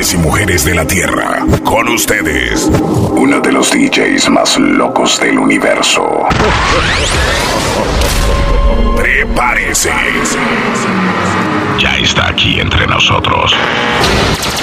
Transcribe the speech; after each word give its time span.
Y 0.00 0.16
mujeres 0.16 0.64
de 0.64 0.76
la 0.76 0.86
Tierra, 0.86 1.44
con 1.64 1.88
ustedes, 1.88 2.70
uno 3.10 3.40
de 3.40 3.50
los 3.50 3.72
DJs 3.72 4.30
más 4.30 4.56
locos 4.56 5.18
del 5.18 5.40
universo. 5.40 6.24
Prepárese. 8.96 9.90
Ya 11.80 11.96
está 11.96 12.28
aquí 12.28 12.60
entre 12.60 12.86
nosotros. 12.86 13.52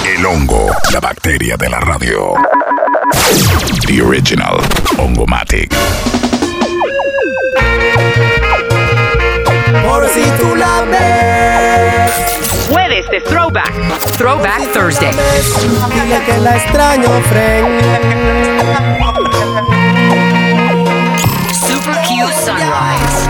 El 0.06 0.26
hongo, 0.26 0.72
la 0.94 1.02
bacteria 1.02 1.58
de 1.58 1.70
la 1.70 1.82
radio. 1.82 2.36
The 3.86 4.02
original 4.02 4.58
Hongomatic. 4.98 5.76
Por 9.84 10.08
si 10.08 10.24
tú 10.40 10.56
la. 10.56 10.95
Jueves 12.86 13.10
de 13.10 13.20
Throwback. 13.22 13.74
Throwback 14.16 14.72
Thursday. 14.72 15.10
Dile 15.10 16.22
que 16.24 16.38
la 16.38 16.56
extraño, 16.56 17.10
friend. 17.30 17.82
Super 21.66 21.96
cute 22.06 22.34
sunrise. 22.46 23.28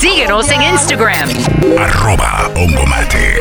Síguenos 0.00 0.50
en 0.50 0.62
Instagram. 0.62 1.28
Arroba 1.78 2.50
Hongomatic. 2.56 3.38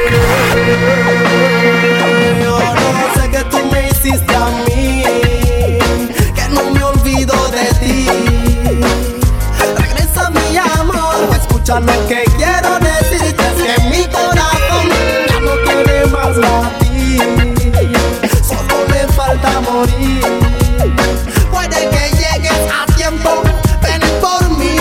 Yo 2.44 2.60
no 2.60 3.14
sé 3.16 3.30
que 3.32 3.44
tú 3.46 3.58
me 3.72 3.90
hiciste 3.90 4.36
a 4.36 4.46
mí, 4.68 5.04
que 6.36 6.50
no 6.50 6.70
me 6.70 6.84
olvido 6.84 7.34
de 7.48 7.66
ti. 7.80 8.08
Regresa 9.76 10.30
mi 10.30 10.58
amor, 10.58 11.16
escucha 11.36 11.80
lo 11.80 12.08
que 12.08 12.33
morir. 19.84 20.22
Puede 21.52 21.90
que 21.90 22.10
llegues 22.16 22.62
a 22.72 22.86
tiempo, 22.96 23.44
ven 23.82 24.02
por 24.22 24.50
mí. 24.58 24.76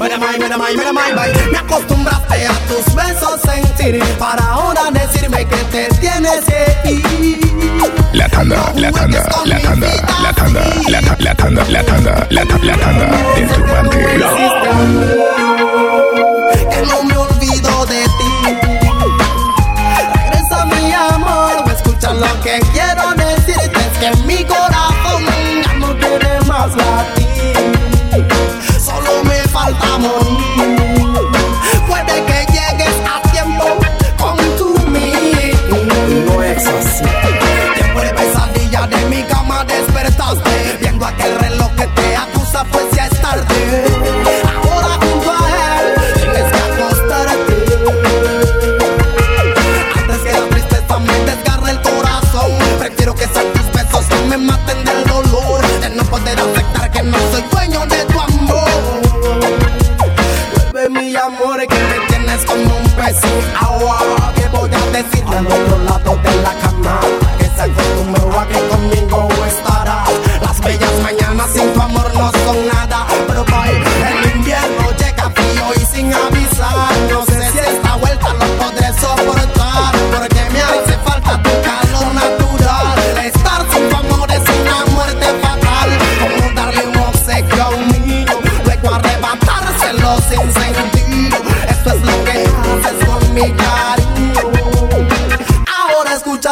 Mira, 0.00 0.18
mai, 0.18 0.38
mira, 0.38 0.56
mai, 0.58 0.76
mira, 0.76 0.92
mai, 0.92 1.14
mai. 1.14 1.32
Me 1.50 1.58
acostumbraste 1.58 2.46
a 2.46 2.52
tus 2.68 2.94
besos 2.94 3.40
sentir 3.42 4.02
para 4.18 4.44
ahora 4.44 4.90
decirme 4.90 5.44
que 5.46 5.56
te 5.72 5.88
tienes 6.00 6.44
que 6.44 6.90
ir. 6.90 7.40
La 8.12 8.28
tanda, 8.28 8.72
la 8.76 8.92
tanda, 8.92 9.28
la 9.44 9.58
tanda, 9.60 10.03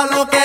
lo 0.06 0.26
que 0.26 0.41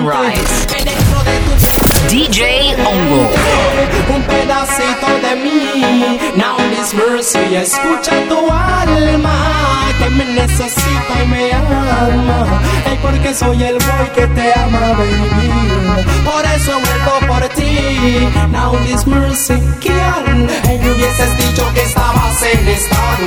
Sunrise. 0.00 0.64
DJ 2.08 2.74
Ongo. 2.76 3.69
Escucha 7.60 8.12
tu 8.28 8.38
alma 8.50 9.88
que 9.98 10.10
me 10.10 10.24
necesita 10.24 11.22
y 11.22 11.28
me 11.28 11.52
ama. 11.52 12.46
Y 12.92 12.96
porque 12.96 13.34
soy 13.34 13.62
el 13.62 13.74
boy 13.74 14.08
que 14.14 14.26
te 14.28 14.52
ama, 14.58 14.80
baby. 14.98 16.04
Por 16.24 16.44
eso 16.56 16.72
vuelvo 16.72 17.32
por 17.32 17.48
ti. 17.50 18.28
Now 18.50 18.76
this 18.86 19.06
mercy 19.06 19.54
kill. 19.80 20.48
Y 20.64 20.78
me 20.78 20.90
hubieses 20.92 21.36
dicho 21.36 21.64
que 21.74 21.82
estabas 21.82 22.42
en 22.42 22.68
estado. 22.68 23.26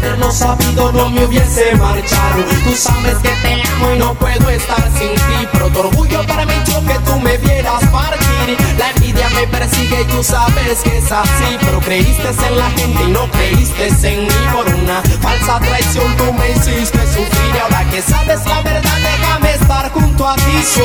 De 0.00 0.08
haberlo 0.08 0.30
sabido, 0.32 0.92
no 0.92 1.10
me 1.10 1.24
hubiese 1.24 1.74
marchado. 1.76 2.42
Tú 2.64 2.72
sabes 2.74 3.16
que 3.18 3.30
te 3.42 3.52
amo 3.54 3.92
y 3.94 3.98
no 3.98 4.14
puedo 4.14 4.48
estar 4.50 4.90
sin 4.98 5.14
ti. 5.14 5.48
Pero 5.52 5.68
tu 5.68 5.80
orgullo 5.80 6.26
permitió 6.26 6.84
que 6.86 6.94
tú 7.04 7.20
me 7.20 7.36
vieras 7.38 7.84
partir. 7.90 8.56
La 8.78 8.90
envidia 8.90 9.28
me 9.30 9.46
persigue 9.48 10.00
y 10.00 10.04
tú 10.16 10.22
sabes 10.22 10.82
que 10.82 10.98
es 10.98 11.12
así. 11.12 11.56
Pero 11.60 11.80
creíste 11.80 12.28
en 12.48 12.58
la 12.58 12.70
gente 12.70 13.04
y 13.04 13.10
no 13.10 13.30
creíste 13.30 13.88
en 14.08 14.22
mí. 14.22 14.40
Por 14.52 14.66
una 14.74 15.02
falsa 15.20 15.60
traición 15.60 16.16
tú 16.16 16.32
me 16.32 16.50
hiciste 16.50 16.98
sufrir. 17.06 17.54
Y 17.54 17.58
ahora 17.58 17.84
que 17.90 18.02
sabes 18.02 18.44
la 18.46 18.62
verdad, 18.62 18.98
déjame 19.10 19.50
estar 19.52 19.90
junto 19.92 20.28
a 20.28 20.34
ti. 20.36 20.62
So, 20.74 20.82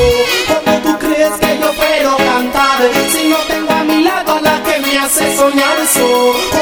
como 0.48 0.78
tú 0.78 0.98
crees 0.98 1.32
que 1.40 1.58
yo 1.58 1.72
puedo 1.72 2.16
cantar 2.18 2.78
si 3.10 3.28
no 3.28 3.38
tengo 3.48 3.72
a 3.72 3.84
mi 3.84 4.04
lado 4.04 4.36
a 4.36 4.40
la 4.40 4.62
que 4.62 4.78
me 4.80 4.98
hace 4.98 5.36
soñar? 5.36 5.78
So, 5.86 6.61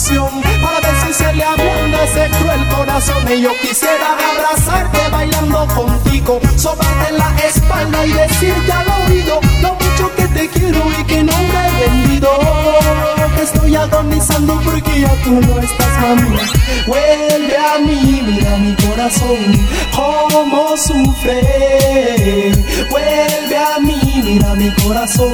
canción 0.00 0.42
para 0.62 0.80
ver 0.80 0.94
si 1.06 1.12
se 1.12 1.32
le 1.34 1.44
ablanda 1.44 2.04
ese 2.04 2.28
cruel 2.38 2.68
corazón. 2.68 3.16
Y 3.30 3.42
yo 3.42 3.50
quisiera 3.60 4.16
abrazarte 4.32 4.98
bailando 5.10 5.66
contigo 5.74 6.40
sobarte 6.56 7.12
la 7.12 7.36
espalda 7.46 8.06
y 8.06 8.12
decirte 8.12 8.72
al 8.72 8.86
oído 9.06 9.40
lo 9.60 9.74
mucho 9.74 10.14
que 10.16 10.26
te 10.28 10.48
quiero 10.48 10.82
y 10.98 11.04
que 11.04 11.22
no 11.22 11.36
me 11.36 11.68
he 11.68 11.88
vendido 11.88 12.30
que 13.36 13.42
estoy 13.42 13.74
agonizando 13.74 14.60
porque 14.64 15.00
ya 15.00 15.14
tú 15.22 15.32
no 15.32 15.58
estás 15.58 16.00
mami 16.00 16.36
corazón 19.00 19.68
cómo 19.96 20.76
sufre. 20.76 22.52
Vuelve 22.90 23.56
a 23.56 23.78
mí 23.80 24.22
mira 24.22 24.54
mi 24.54 24.70
corazón 24.74 25.32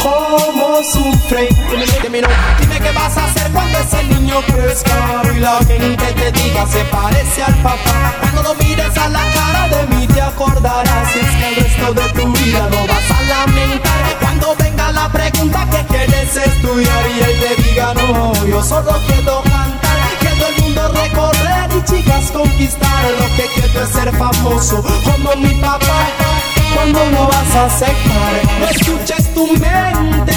cómo 0.00 0.80
sufre. 0.84 1.48
Dime, 2.02 2.22
dime, 2.60 2.80
qué 2.80 2.92
vas 2.92 3.16
a 3.18 3.24
hacer 3.24 3.50
cuando 3.50 3.78
ese 3.78 4.04
niño 4.04 4.36
crezca. 4.46 5.22
Y 5.34 5.40
la 5.40 5.58
gente 5.58 6.04
te 6.12 6.30
diga 6.30 6.66
se 6.68 6.84
parece 6.84 7.42
al 7.42 7.54
papá 7.62 8.14
cuando 8.20 8.42
lo 8.44 8.54
mires 8.54 8.96
a 8.96 9.08
la 9.08 9.24
cara 9.34 9.68
de 9.68 9.96
mí 9.96 10.06
te 10.06 10.20
acordarás. 10.20 11.16
Es 11.16 11.30
que 11.36 11.48
el 11.48 11.56
resto 11.56 11.94
de 11.94 12.08
tu 12.10 12.32
vida 12.32 12.68
no 12.70 12.86
vas 12.86 13.10
a 13.10 13.22
lamentar. 13.22 14.18
Cuando 14.20 14.54
venga 14.56 14.92
la 14.92 15.08
pregunta 15.08 15.66
que 15.68 15.84
quieres 15.86 16.36
estudiar 16.36 17.04
y 17.10 17.20
él 17.24 17.40
te 17.40 17.62
diga 17.62 17.92
no 17.94 18.46
yo 18.46 18.62
solo 18.62 18.92
quiero 19.08 19.42
cantar 19.42 19.89
mundo 20.70 20.88
recorrer 20.88 21.68
y 21.76 21.82
chicas 21.84 22.30
conquistar 22.30 23.04
lo 23.18 23.36
que 23.36 23.48
quiero 23.54 23.84
es 23.84 23.90
ser 23.90 24.14
famoso 24.16 24.82
como 25.04 25.34
mi 25.36 25.54
papá. 25.56 26.06
Cuando 26.74 27.04
lo 27.06 27.26
vas 27.26 27.56
a 27.56 27.64
aceptar 27.66 28.32
no 28.60 28.66
escuches 28.66 29.34
tu 29.34 29.46
mente. 29.48 30.32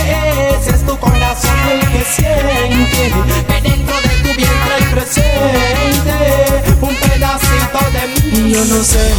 Ese 0.59 0.71
es 0.71 0.85
tu 0.85 0.97
corazón 0.97 1.51
el 1.71 1.79
que 1.91 2.03
siente. 2.03 3.13
Que 3.47 3.61
dentro 3.61 3.95
de 4.01 4.09
tu 4.23 4.37
vientre 4.37 4.73
hay 4.75 4.83
presente 4.93 6.63
un 6.81 6.95
pedacito 6.95 7.79
de 7.93 8.41
mí. 8.41 8.53
Yo 8.53 8.65
no 8.65 8.83
sé 8.83 9.11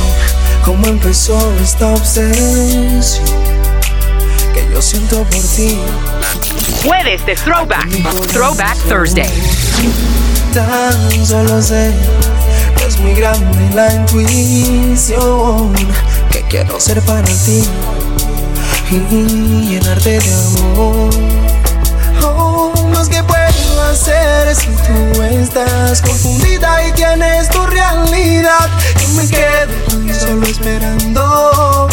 cómo 0.65 0.87
empezó 0.87 1.39
esta 1.63 1.89
obsesión 1.89 3.54
que 4.55 4.69
yo 4.73 4.81
siento 4.81 5.25
por 5.25 5.43
ti 5.43 5.79
Jueves 6.85 7.25
de 7.27 7.35
Throwback. 7.35 7.89
Throwback 8.29 8.77
Thursday. 8.89 9.29
tan 10.55 11.27
solo 11.27 11.61
sé 11.61 11.93
que 12.77 12.87
es 12.87 12.99
muy 13.01 13.15
grande 13.15 13.71
la 13.75 13.93
intuición 13.93 15.73
que 16.31 16.43
quiero 16.49 16.79
ser 16.81 17.01
para 17.03 17.23
ti 17.23 17.65
y 18.91 19.69
llenarte 19.69 20.19
de 20.19 20.35
amor. 20.35 21.11
Oh, 22.23 22.73
más 22.93 23.09
que 23.09 23.23
puedo 23.25 23.83
hacer 23.91 24.55
si 24.55 24.67
tú 24.67 25.23
estás 25.23 26.03
confundida 26.03 26.87
y 26.87 26.93
tienes 26.93 27.49
tu 27.49 27.65
realidad. 27.67 28.71
Yo 29.01 29.09
me 29.15 29.29
quedo 29.29 30.15
solo 30.21 30.47
esperando 30.47 31.89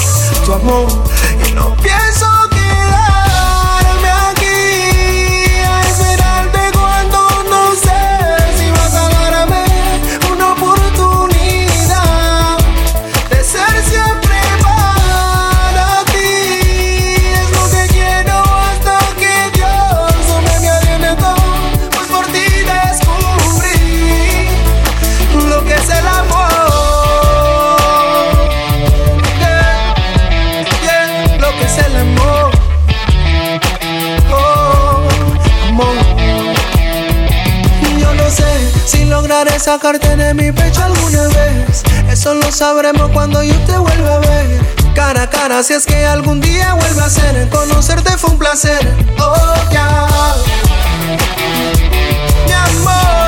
tu 0.46 0.54
amor 0.54 1.04
y 1.48 1.54
no 1.54 1.76
pienso 1.78 2.51
sacarte 39.62 40.16
de 40.16 40.34
mi 40.34 40.52
pecho 40.52 40.84
alguna 40.84 41.28
vez. 41.28 41.84
Eso 42.10 42.34
lo 42.34 42.52
sabremos 42.52 43.12
cuando 43.12 43.44
yo 43.44 43.54
te 43.66 43.78
vuelva 43.78 44.16
a 44.16 44.20
ver. 44.20 44.60
Cara 44.96 45.24
a 45.24 45.30
cara, 45.30 45.62
si 45.62 45.74
es 45.74 45.86
que 45.86 46.04
algún 46.04 46.42
día 46.42 46.74
vuelve 46.74 47.02
a 47.02 47.10
ser. 47.10 47.48
Conocerte 47.50 48.18
fue 48.18 48.32
un 48.32 48.40
placer. 48.40 48.80
Oh, 49.20 49.56
ya. 49.72 50.08
Mi 52.48 52.54
amor. 52.54 53.21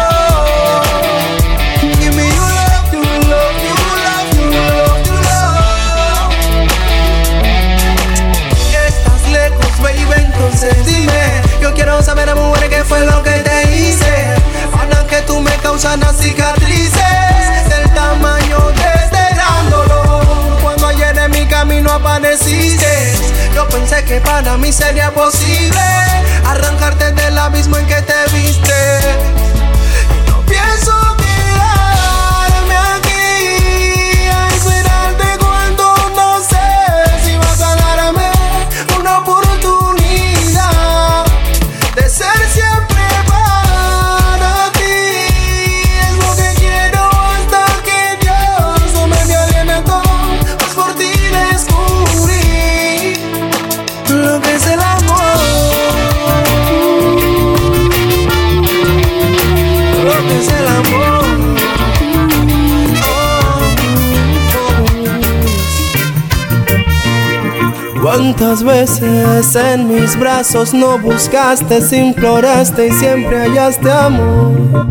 ¿Cuántas 68.24 68.64
veces 68.64 69.54
en 69.54 69.90
mis 69.90 70.18
brazos 70.18 70.74
no 70.74 70.98
buscaste, 70.98 71.82
imploraste 72.00 72.88
y 72.88 72.92
siempre 72.94 73.38
hallaste 73.38 73.92
amor? 73.92 74.88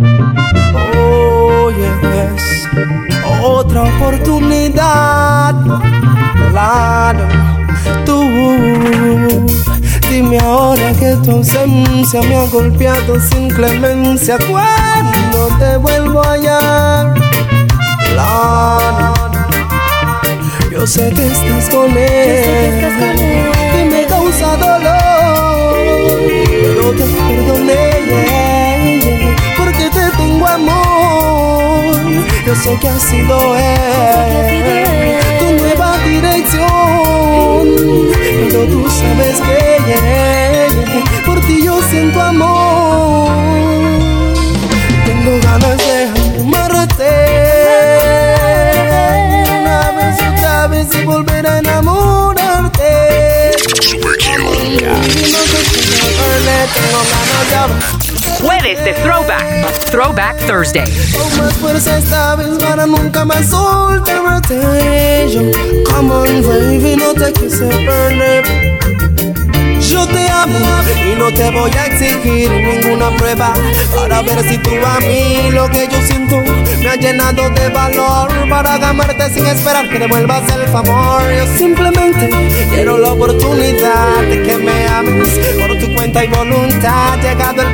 Oh, 0.94 1.70
yes. 1.70 2.68
Otra 3.42 3.84
oportunidad, 3.84 5.54
claro, 6.50 7.26
tú. 8.04 8.20
Dime 10.10 10.38
ahora 10.38 10.92
que 10.92 11.16
tu 11.24 11.30
ausencia 11.30 12.20
me 12.20 12.36
ha 12.36 12.44
golpeado 12.48 13.18
sin 13.18 13.48
clemencia. 13.48 14.36
Cuando 14.46 15.48
te 15.58 15.78
vuelvo 15.78 16.22
a 16.22 16.32
hallar, 16.32 17.14
claro. 18.12 19.31
Yo 20.72 20.86
sé 20.86 21.10
que 21.10 21.26
estás 21.26 21.68
con 21.68 21.96
él, 21.98 22.80
y 23.78 23.84
me 23.84 24.06
causa 24.06 24.56
dolor, 24.56 25.76
pero 26.48 26.92
te 26.92 27.04
perdoné 27.04 27.90
porque 29.58 29.90
te 29.90 30.10
tengo 30.16 30.46
amor. 30.46 31.94
Yo 32.46 32.54
sé 32.56 32.78
que 32.80 32.88
ha 32.88 32.98
sido 32.98 33.54
él. 33.54 34.62
Tu 35.40 35.52
nueva 35.62 35.98
dirección, 36.06 36.64
pero 38.48 38.64
tú 38.64 38.88
sabes 38.88 39.40
que 39.42 41.20
por 41.26 41.38
ti 41.42 41.64
yo 41.64 41.82
siento 41.82 42.18
amor. 42.18 43.30
Tengo 45.04 45.38
ganas 45.42 45.76
de 45.76 46.40
amarte 46.40 47.61
más 63.26 63.46
soltarte. 63.48 64.58
Yo, 69.90 70.06
te 70.06 70.28
amo 70.28 70.58
y 71.04 71.18
no 71.18 71.30
te 71.34 71.50
voy 71.50 71.70
a 71.72 71.86
exigir 71.86 72.50
ninguna 72.50 73.14
prueba 73.16 73.52
para 73.94 74.22
ver 74.22 74.42
si 74.48 74.56
tú 74.58 74.70
a 74.70 75.00
mí 75.00 75.50
lo 75.50 75.68
que 75.68 75.86
yo 75.86 76.00
siento 76.02 76.40
me 76.82 76.88
ha 76.88 76.96
llenado 76.96 77.50
de 77.50 77.68
valor 77.68 78.30
para 78.48 78.74
amarte 78.74 79.28
sin 79.34 79.46
esperar 79.46 79.88
que 79.90 79.98
devuelvas 79.98 80.42
el 80.54 80.68
favor. 80.68 81.22
Yo 81.30 81.46
simplemente 81.58 82.30
quiero 82.70 82.98
la 82.98 83.12
oportunidad 83.12 84.22
de 84.22 84.42
que 84.42 84.56
me 84.56 84.86
ames 84.88 85.38
por 85.60 85.78
tu 85.78 85.94
cuenta 85.94 86.24
y 86.24 86.28
voluntad. 86.28 87.18
Llegado 87.20 87.62
el 87.62 87.71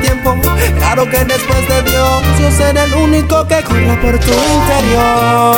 claro 0.77 1.09
que 1.09 1.23
después 1.25 1.67
de 1.67 1.83
Dios 1.83 2.23
yo 2.39 2.51
seré 2.51 2.83
el 2.83 2.93
único 2.93 3.47
que 3.47 3.61
corra 3.63 3.99
por 4.01 4.19
tu 4.19 4.31
interior. 4.31 5.55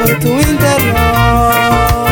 Por 0.00 0.18
tu 0.20 0.28
interior. 0.28 2.03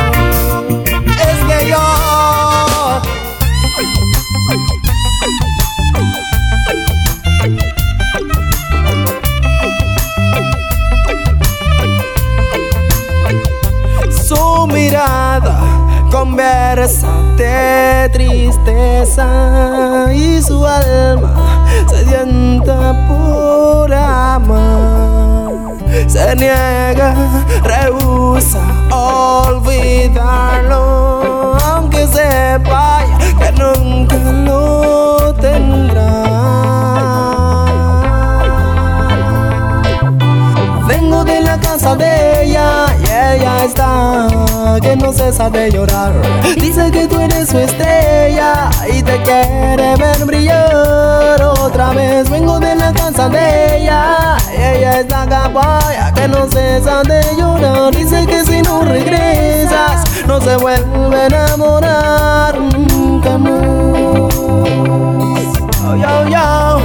Conversa 16.73 17.13
de 17.37 18.09
tristeza 18.13 19.27
y 20.11 20.41
su 20.41 20.67
alma 20.67 21.67
sedienta 21.87 22.95
por 23.07 23.93
amar 23.93 25.53
se 26.07 26.35
niega, 26.37 27.15
rehúsa 27.63 28.61
olvidarlo, 28.91 29.93
aunque 31.63 32.07
sepa 32.07 33.01
que 33.39 33.53
nunca 33.53 34.17
lo 34.17 35.35
tendrá. 35.35 36.23
Vengo 40.89 41.23
de 41.25 41.41
la 41.43 41.61
casa 41.61 41.95
de 41.97 42.45
ella 42.45 42.87
y 42.99 43.05
ella 43.05 43.65
está 43.65 44.29
no 45.13 45.19
cesa 45.19 45.51
de 45.51 45.71
llorar. 45.71 46.13
Dice 46.57 46.91
que 46.91 47.07
tú 47.07 47.21
eres 47.21 47.51
su 47.51 47.59
estrella 47.59 48.71
y 48.91 49.03
te 49.03 49.23
quiere 49.23 49.95
ver 49.97 50.25
brillar. 50.25 51.43
Otra 51.43 51.91
vez 51.91 52.31
vengo 52.31 52.59
de 52.59 52.75
la 52.75 52.93
casa 52.93 53.29
de 53.29 53.79
ella. 53.79 54.37
Ella 54.57 55.01
es 55.01 55.11
la 55.11 55.27
caballa 55.27 56.13
que 56.15 56.29
no 56.29 56.47
cesa 56.49 57.03
de 57.03 57.23
llorar. 57.37 57.95
Dice 57.95 58.27
que 58.27 58.45
si 58.45 58.63
no 58.63 58.83
regresas, 58.83 60.25
no 60.27 60.41
se 60.41 60.57
vuelve 60.57 61.17
a 61.17 61.27
enamorar 61.27 62.59
nunca 62.61 63.39
más. 63.39 63.53
Yo, 66.31 66.81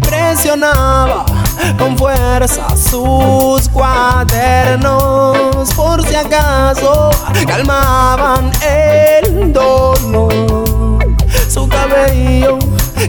presionaba 0.00 1.29
con 1.78 1.96
fuerza 1.96 2.76
sus 2.76 3.68
cuadernos 3.68 5.72
por 5.74 6.06
si 6.06 6.14
acaso 6.14 7.10
calmaban 7.46 8.50
el 8.62 9.52
dolor. 9.52 11.06
Su 11.48 11.68
cabello 11.68 12.58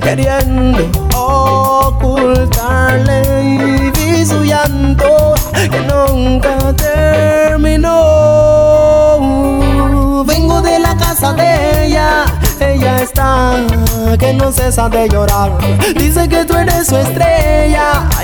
queriendo 0.01 0.89
ocultarle 1.15 3.22
y 3.43 3.91
vi 3.91 4.25
su 4.25 4.43
llanto 4.43 5.36
que 5.53 5.79
nunca 5.81 6.74
terminó. 6.74 7.91
Vengo 10.25 10.62
de 10.62 10.79
la 10.79 10.96
casa 10.96 11.34
de 11.34 11.86
ella 11.86 12.25
ella 12.62 13.01
está 13.01 13.55
que 14.20 14.34
no 14.34 14.51
cesa 14.51 14.89
de 14.89 15.10
llorar. 15.10 15.51
Dice 15.96 16.27
que 16.29 16.46
tú 16.46 16.55
eres 16.55 16.88
su 16.88 16.98
estrella 16.98 17.31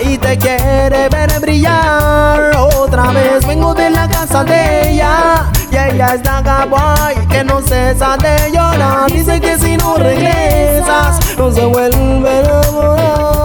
y 0.10 0.18
te 0.18 0.38
quiere 0.38 1.10
ver 1.10 1.40
brillar. 1.40 2.56
Otra 2.58 3.12
vez 3.12 3.46
vengo 3.46 3.74
de 3.74 3.90
la 3.90 4.08
casa 4.08 4.44
de 4.44 4.92
ella 4.92 5.52
y 5.72 5.76
ella 5.76 6.16
es 6.16 6.26
la 6.26 6.42
kawaii 6.44 7.28
que 7.28 7.44
no 7.44 7.62
cesa 7.62 8.18
de 8.18 8.52
llorar. 8.52 9.12
Dice 9.12 9.40
que 9.40 9.58
si 9.58 9.78
no 9.78 9.96
regresas 9.98 11.38
no 11.38 11.52
se 11.52 11.66
vuelve 11.66 12.30
a 12.30 12.40
enamorar. 12.40 13.37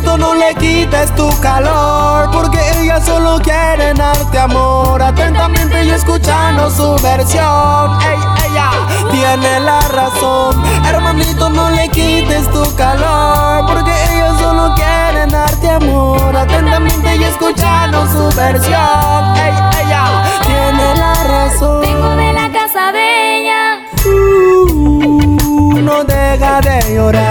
Hermanito, 0.00 0.16
no 0.16 0.34
le 0.34 0.54
quites 0.54 1.14
tu 1.14 1.28
calor, 1.40 2.30
porque 2.30 2.58
ella 2.80 3.02
solo 3.02 3.38
quiere 3.42 3.92
darte 3.92 4.38
amor. 4.38 5.02
Atentamente 5.02 5.86
yo 5.86 5.94
escuchando 5.94 6.70
su 6.70 6.94
versión. 7.02 7.98
ella 8.02 8.70
tiene 9.10 9.60
la 9.60 9.80
razón. 9.80 10.62
Hermanito, 10.86 11.50
no 11.50 11.68
le 11.68 11.86
quites 11.90 12.50
tu 12.50 12.74
calor, 12.76 13.66
porque 13.66 13.92
ella 14.10 14.38
solo 14.38 14.74
quiere 14.74 15.26
darte 15.26 15.68
amor. 15.68 16.34
Atentamente 16.34 17.18
yo 17.18 17.26
escuchando 17.26 18.06
su 18.06 18.34
versión. 18.34 19.36
ella 19.36 20.24
tiene 20.46 20.94
la 20.96 21.24
razón. 21.24 21.80
Vengo 21.82 22.16
de 22.16 22.32
la 22.32 22.50
casa 22.50 22.90
de 22.92 23.40
ella. 23.40 23.80
Uh, 24.06 25.78
no 25.82 26.04
deja 26.04 26.60
de 26.62 26.94
llorar. 26.94 27.29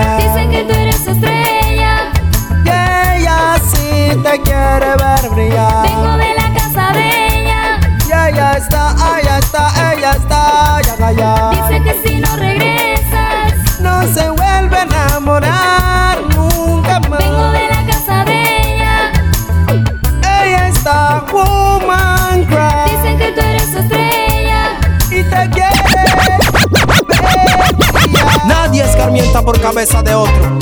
Te 4.32 4.42
quiere 4.42 4.96
ver 4.96 5.30
brillar. 5.32 5.88
Vengo 5.88 6.18
de 6.18 6.34
la 6.36 6.54
casa 6.54 6.92
de 6.94 7.40
ella. 7.40 7.80
Y 8.08 8.12
ella 8.12 8.52
está, 8.54 8.96
ella 9.20 9.40
está, 9.40 9.94
ella 9.94 10.12
está, 10.12 10.82
ya, 10.82 11.12
ya. 11.12 11.50
Dice 11.50 11.84
que 11.84 12.08
si 12.08 12.16
no 12.20 12.36
regresas, 12.36 13.80
no 13.80 14.02
se 14.14 14.30
vuelve 14.30 14.78
a 14.78 14.84
enamorar 14.84 16.22
nunca 16.36 17.00
más. 17.10 17.20
Vengo 17.20 17.52
de 17.52 17.70
la 17.70 17.86
casa 17.88 18.26
de 18.26 18.74
ella. 18.74 19.12
Ella 20.22 20.68
está 20.68 21.26
woman 21.32 22.46
cry. 22.46 22.98
Dicen 22.98 23.18
que 23.18 23.32
tú 23.32 23.42
eres 23.42 23.74
estrella. 23.74 24.80
Y 25.10 25.24
te 25.24 25.50
quiere 25.50 25.84
ver 25.96 27.92
brillar. 27.94 28.46
Nadie 28.46 28.84
escarmienta 28.84 29.42
por 29.42 29.60
cabeza 29.60 30.04
de 30.04 30.14
otro. 30.14 30.60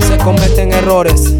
Se 0.00 0.16
cometen 0.18 0.72
errores 0.72 1.34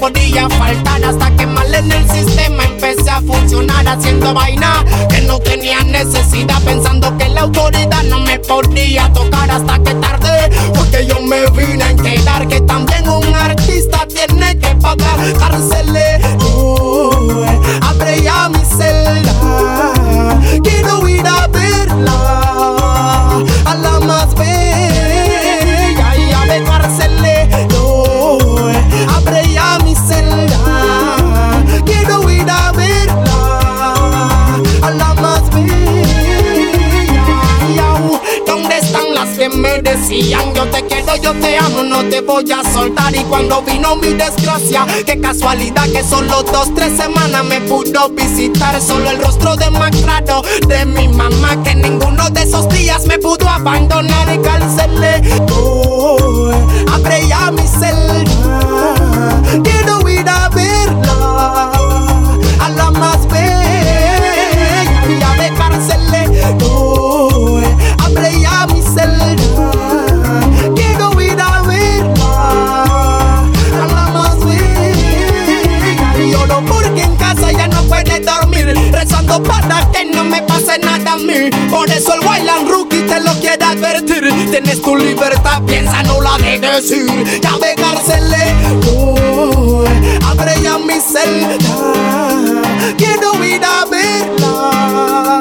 nada 0.00 0.12
podía 0.12 0.48
faltar 0.48 1.04
hasta 1.04 1.30
que 1.36 1.46
mal 1.46 1.74
en 1.74 1.92
el 1.92 2.10
sistema. 2.10 2.64
Empecé 2.64 3.10
a 3.10 3.20
funcionar 3.20 3.86
haciendo 3.88 4.32
vaina 4.34 4.84
que 5.08 5.20
no 5.22 5.38
tenía 5.38 5.80
necesidad, 5.82 6.62
pensando 6.62 7.16
que 7.18 7.28
la 7.28 7.42
autoridad 7.42 8.02
no 8.04 8.20
me 8.20 8.38
podía 8.38 9.12
tocar 9.12 9.50
hasta 9.50 9.78
que 9.82 9.89
decían 40.10 40.52
yo 40.54 40.64
te 40.66 40.82
quiero, 40.86 41.14
yo 41.16 41.32
te 41.34 41.56
amo, 41.56 41.82
no 41.84 42.04
te 42.08 42.20
voy 42.20 42.44
a 42.50 42.62
soltar? 42.72 43.14
Y 43.14 43.22
cuando 43.24 43.62
vino 43.62 43.96
mi 43.96 44.12
desgracia, 44.12 44.84
qué 45.06 45.20
casualidad 45.20 45.88
que 45.90 46.02
solo 46.02 46.42
dos, 46.42 46.74
tres 46.74 46.96
semanas 46.96 47.44
me 47.44 47.60
pudo 47.60 48.08
visitar. 48.10 48.80
Solo 48.80 49.10
el 49.10 49.22
rostro 49.22 49.56
de 49.56 49.70
macrado 49.70 50.42
de 50.66 50.84
mi 50.84 51.06
mamá, 51.08 51.62
que 51.62 51.74
ninguno 51.76 52.28
de 52.30 52.42
esos 52.42 52.68
días 52.70 53.06
me 53.06 53.18
pudo 53.18 53.48
abandonar 53.48 54.28
y. 54.30 55.22
Oh, 55.52 56.50
abre 56.92 57.26
ya 57.28 57.50
mi 57.52 57.66
celda, 57.66 58.24
quiero 59.62 60.08
ir 60.08 60.28
a 60.28 60.48
verla, 60.48 61.72
Te 83.20 83.26
lo 83.26 83.38
quiere 83.38 83.62
advertir. 83.64 84.50
Tienes 84.50 84.80
tu 84.80 84.96
libertad, 84.96 85.62
piensa, 85.66 86.02
no 86.04 86.22
la 86.22 86.38
de 86.38 86.58
decir. 86.58 87.06
Ya 87.42 87.52
de 87.58 87.74
cárcele, 87.74 88.54
oh, 88.96 89.84
abre 90.26 90.54
ya 90.62 90.78
mi 90.78 90.94
celda, 90.94 91.58
quiero 92.96 93.44
ir 93.44 93.62
a 93.62 93.84
verla, 93.90 95.40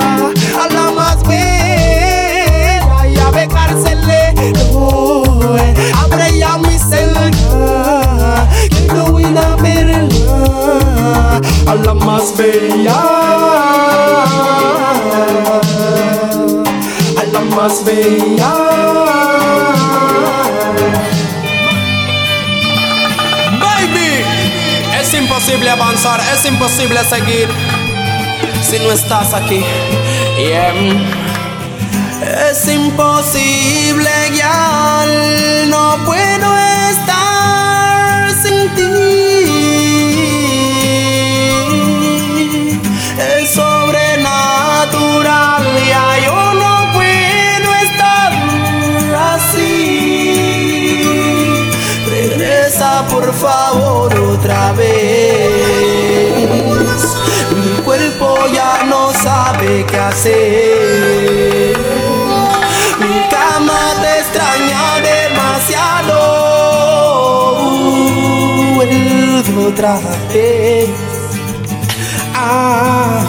a 0.62 0.68
la 0.74 0.92
más 0.92 1.24
bella. 1.24 3.06
Ya 3.14 3.32
de 3.32 3.48
cárcele, 3.48 4.34
oh, 4.74 5.56
abre 6.04 6.38
ya 6.38 6.58
mi 6.58 6.78
celda, 6.78 7.30
quiero 8.70 9.20
ir 9.22 9.38
a 9.38 9.56
verla, 9.56 11.42
a 11.66 11.76
la 11.76 11.94
más 11.94 12.36
bella, 12.36 13.09
más 17.56 17.84
bella. 17.84 18.54
Baby, 23.60 24.24
es 25.00 25.14
imposible 25.14 25.70
avanzar, 25.70 26.20
es 26.34 26.46
imposible 26.46 27.04
seguir 27.06 27.48
si 28.62 28.80
no 28.80 28.92
estás 28.92 29.34
aquí. 29.34 29.64
Yeah. 30.38 30.74
Es 32.50 32.68
imposible, 32.68 34.10
ya 34.36 35.06
no 35.68 35.98
puedo 36.06 36.58
estar 36.92 38.30
sin 38.42 38.70
ti. 38.76 38.82
Es 43.38 43.50
sobrenatural, 43.52 45.64
por 53.20 53.34
favor 53.34 54.14
otra 54.34 54.72
vez. 54.74 54.88
Mi 57.56 57.82
cuerpo 57.84 58.38
ya 58.54 58.84
no 58.86 59.12
sabe 59.12 59.86
qué 59.90 59.98
hacer. 59.98 61.78
Mi 63.00 63.20
cama 63.30 63.80
te 64.02 64.20
extraña 64.22 64.84
demasiado. 65.12 66.18
Vuelve 68.76 69.66
otra 69.68 70.00
vez. 70.34 70.90
Ah, 72.36 73.22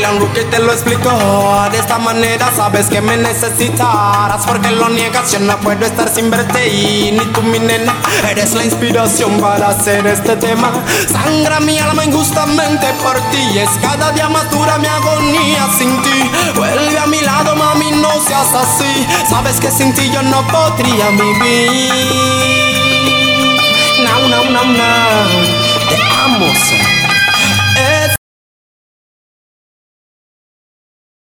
Wayland 0.00 0.20
Rookie 0.20 0.44
te 0.44 0.58
lo 0.58 0.72
explicó. 0.72 1.10
De 1.70 1.78
esta 1.78 1.98
manera 1.98 2.50
sabes 2.56 2.88
que 2.88 3.02
me 3.02 3.18
necesitarás. 3.18 4.46
Porque 4.46 4.70
lo 4.70 4.88
niegas, 4.88 5.30
yo 5.32 5.40
no 5.40 5.54
puedo 5.58 5.84
estar 5.84 6.08
sin 6.08 6.30
verte. 6.30 6.68
Y 6.68 7.12
ni 7.12 7.24
tú, 7.32 7.42
mi 7.42 7.58
nena, 7.58 7.94
eres 8.30 8.54
la 8.54 8.64
inspiración 8.64 9.38
para 9.40 9.68
hacer 9.68 10.06
este 10.06 10.36
tema. 10.36 10.72
Sangra 11.12 11.60
mi 11.60 11.78
alma 11.78 12.02
injustamente 12.04 12.86
por 13.02 13.16
ti. 13.30 13.58
Es 13.58 13.68
cada 13.82 14.12
día 14.12 14.30
más 14.30 14.46
mi 14.78 14.86
agonía 14.86 15.68
sin 15.76 16.00
ti. 16.00 16.30
Vuelve 16.54 16.98
a 16.98 17.06
mi 17.06 17.20
lado, 17.20 17.54
mami, 17.54 17.90
no 17.90 18.10
seas 18.26 18.54
así. 18.54 19.06
Sabes 19.28 19.60
que 19.60 19.70
sin 19.70 19.92
ti 19.92 20.10
yo 20.10 20.22
no 20.22 20.46
podría 20.46 21.10
vivir. 21.10 21.92
No, 24.02 24.28
no, 24.28 24.44
no, 24.44 24.64
no. 24.64 25.90
Te 25.90 25.96
amo. 26.24 26.79